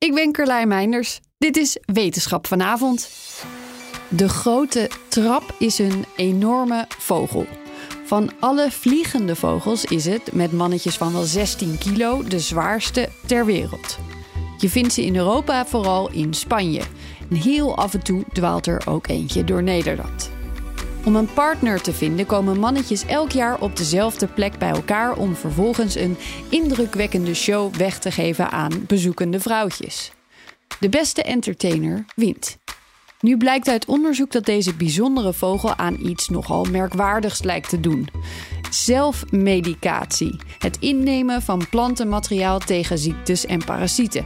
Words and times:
Ik 0.00 0.14
ben 0.14 0.32
Carlijn 0.32 0.68
Meinders. 0.68 1.20
Dit 1.38 1.56
is 1.56 1.78
Wetenschap 1.84 2.46
vanavond. 2.46 3.10
De 4.08 4.28
grote 4.28 4.90
trap 5.08 5.54
is 5.58 5.78
een 5.78 6.04
enorme 6.16 6.86
vogel. 6.98 7.46
Van 8.04 8.30
alle 8.38 8.70
vliegende 8.70 9.36
vogels 9.36 9.84
is 9.84 10.04
het, 10.04 10.32
met 10.32 10.52
mannetjes 10.52 10.96
van 10.96 11.12
wel 11.12 11.22
16 11.22 11.78
kilo, 11.78 12.22
de 12.22 12.38
zwaarste 12.38 13.08
ter 13.26 13.44
wereld. 13.44 13.98
Je 14.58 14.68
vindt 14.68 14.92
ze 14.92 15.04
in 15.04 15.16
Europa 15.16 15.66
vooral 15.66 16.10
in 16.10 16.34
Spanje. 16.34 16.82
En 17.30 17.36
heel 17.36 17.76
af 17.76 17.94
en 17.94 18.02
toe 18.02 18.24
dwaalt 18.32 18.66
er 18.66 18.82
ook 18.86 19.06
eentje 19.06 19.44
door 19.44 19.62
Nederland. 19.62 20.39
Om 21.04 21.16
een 21.16 21.32
partner 21.32 21.82
te 21.82 21.92
vinden 21.92 22.26
komen 22.26 22.58
mannetjes 22.58 23.06
elk 23.06 23.30
jaar 23.30 23.60
op 23.60 23.76
dezelfde 23.76 24.26
plek 24.26 24.58
bij 24.58 24.70
elkaar 24.70 25.16
om 25.16 25.34
vervolgens 25.34 25.94
een 25.94 26.16
indrukwekkende 26.48 27.34
show 27.34 27.74
weg 27.74 27.98
te 27.98 28.10
geven 28.10 28.50
aan 28.50 28.84
bezoekende 28.86 29.40
vrouwtjes. 29.40 30.12
De 30.80 30.88
beste 30.88 31.22
entertainer 31.22 32.04
wint. 32.16 32.58
Nu 33.20 33.36
blijkt 33.36 33.68
uit 33.68 33.86
onderzoek 33.86 34.32
dat 34.32 34.44
deze 34.44 34.74
bijzondere 34.74 35.32
vogel 35.32 35.76
aan 35.76 35.96
iets 36.02 36.28
nogal 36.28 36.64
merkwaardigs 36.64 37.42
lijkt 37.42 37.68
te 37.68 37.80
doen. 37.80 38.08
Zelfmedicatie. 38.70 40.40
Het 40.58 40.76
innemen 40.78 41.42
van 41.42 41.66
plantenmateriaal 41.70 42.58
tegen 42.58 42.98
ziektes 42.98 43.46
en 43.46 43.64
parasieten. 43.64 44.24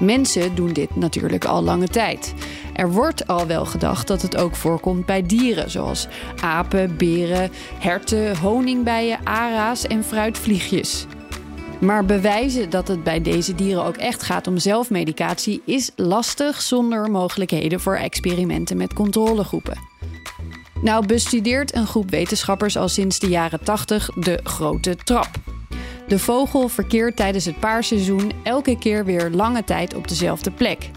Mensen 0.00 0.54
doen 0.54 0.72
dit 0.72 0.96
natuurlijk 0.96 1.44
al 1.44 1.62
lange 1.62 1.88
tijd. 1.88 2.34
Er 2.74 2.92
wordt 2.92 3.26
al 3.26 3.46
wel 3.46 3.66
gedacht 3.66 4.06
dat 4.06 4.22
het 4.22 4.36
ook 4.36 4.56
voorkomt 4.56 5.06
bij 5.06 5.22
dieren, 5.22 5.70
zoals 5.70 6.06
apen, 6.40 6.96
beren, 6.96 7.50
herten, 7.78 8.38
honingbijen, 8.38 9.18
ara's 9.24 9.86
en 9.86 10.04
fruitvliegjes. 10.04 11.06
Maar 11.80 12.04
bewijzen 12.04 12.70
dat 12.70 12.88
het 12.88 13.04
bij 13.04 13.22
deze 13.22 13.54
dieren 13.54 13.84
ook 13.84 13.96
echt 13.96 14.22
gaat 14.22 14.46
om 14.46 14.58
zelfmedicatie 14.58 15.62
is 15.64 15.90
lastig 15.96 16.62
zonder 16.62 17.10
mogelijkheden 17.10 17.80
voor 17.80 17.96
experimenten 17.96 18.76
met 18.76 18.92
controlegroepen. 18.92 19.78
Nou 20.82 21.06
bestudeert 21.06 21.74
een 21.74 21.86
groep 21.86 22.10
wetenschappers 22.10 22.76
al 22.76 22.88
sinds 22.88 23.18
de 23.18 23.28
jaren 23.28 23.64
80 23.64 24.10
de 24.14 24.40
grote 24.42 24.96
trap. 24.96 25.30
De 26.08 26.18
vogel 26.18 26.68
verkeert 26.68 27.16
tijdens 27.16 27.44
het 27.44 27.60
paarseizoen 27.60 28.32
elke 28.42 28.78
keer 28.78 29.04
weer 29.04 29.30
lange 29.30 29.64
tijd 29.64 29.94
op 29.94 30.08
dezelfde 30.08 30.50
plek. 30.50 30.90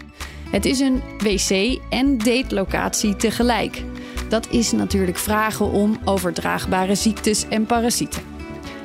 Het 0.50 0.64
is 0.64 0.80
een 0.80 1.02
wc- 1.18 1.80
en 1.88 2.18
datelocatie 2.18 3.16
tegelijk. 3.16 3.82
Dat 4.28 4.48
is 4.50 4.72
natuurlijk 4.72 5.18
vragen 5.18 5.70
om 5.70 5.98
overdraagbare 6.04 6.94
ziektes 6.94 7.48
en 7.48 7.66
parasieten. 7.66 8.22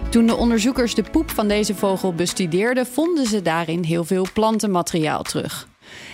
Toen 0.09 0.25
de 0.25 0.35
onderzoekers 0.35 0.95
de 0.95 1.03
poep 1.11 1.31
van 1.31 1.47
deze 1.47 1.75
vogel 1.75 2.13
bestudeerden, 2.13 2.85
vonden 2.85 3.25
ze 3.25 3.41
daarin 3.41 3.83
heel 3.83 4.03
veel 4.03 4.27
plantenmateriaal 4.33 5.23
terug. 5.23 5.67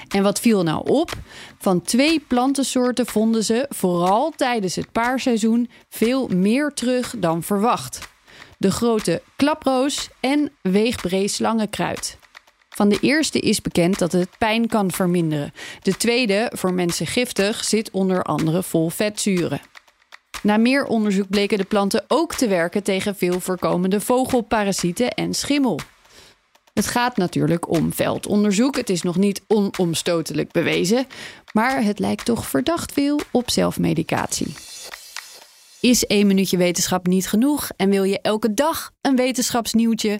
En 0.07 0.23
wat 0.23 0.39
viel 0.39 0.63
nou 0.63 0.89
op? 0.89 1.11
Van 1.57 1.81
twee 1.81 2.19
plantensoorten 2.19 3.05
vonden 3.05 3.43
ze, 3.43 3.65
vooral 3.69 4.33
tijdens 4.35 4.75
het 4.75 4.91
paarseizoen, 4.91 5.69
veel 5.89 6.27
meer 6.27 6.71
terug 6.73 7.15
dan 7.17 7.43
verwacht. 7.43 7.99
De 8.57 8.71
grote 8.71 9.21
klaproos 9.35 10.09
en 10.19 10.51
weegbreed 10.61 11.31
slangenkruid. 11.31 12.18
Van 12.79 12.89
de 12.89 12.99
eerste 13.01 13.39
is 13.39 13.61
bekend 13.61 13.99
dat 13.99 14.11
het 14.11 14.29
pijn 14.37 14.67
kan 14.67 14.91
verminderen. 14.91 15.53
De 15.81 15.97
tweede, 15.97 16.51
voor 16.55 16.73
mensen 16.73 17.07
giftig, 17.07 17.63
zit 17.63 17.91
onder 17.91 18.23
andere 18.23 18.63
vol 18.63 18.89
vetzuren. 18.89 19.61
Na 20.43 20.57
meer 20.57 20.85
onderzoek 20.85 21.29
bleken 21.29 21.57
de 21.57 21.63
planten 21.63 22.05
ook 22.07 22.35
te 22.35 22.47
werken 22.47 22.83
tegen 22.83 23.15
veel 23.15 23.39
voorkomende 23.39 24.01
vogelparasieten 24.01 25.11
en 25.11 25.33
schimmel. 25.33 25.79
Het 26.73 26.87
gaat 26.87 27.17
natuurlijk 27.17 27.69
om 27.69 27.93
veldonderzoek. 27.93 28.75
Het 28.75 28.89
is 28.89 29.01
nog 29.01 29.17
niet 29.17 29.41
onomstotelijk 29.47 30.51
bewezen, 30.51 31.07
maar 31.51 31.83
het 31.83 31.99
lijkt 31.99 32.25
toch 32.25 32.47
verdacht 32.47 32.91
veel 32.91 33.19
op 33.31 33.49
zelfmedicatie. 33.49 34.53
Is 35.79 36.05
één 36.05 36.27
minuutje 36.27 36.57
wetenschap 36.57 37.07
niet 37.07 37.27
genoeg 37.27 37.69
en 37.75 37.89
wil 37.89 38.03
je 38.03 38.21
elke 38.21 38.53
dag 38.53 38.91
een 39.01 39.15
wetenschapsnieuwtje? 39.15 40.19